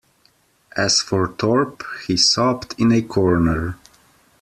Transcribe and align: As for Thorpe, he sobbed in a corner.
As 0.75 0.99
for 0.99 1.27
Thorpe, 1.27 1.83
he 2.07 2.17
sobbed 2.17 2.73
in 2.79 2.91
a 2.91 3.03
corner. 3.03 3.77